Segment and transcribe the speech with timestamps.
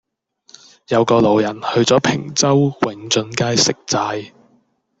[0.87, 4.31] 有個老人去左坪洲永俊街食齋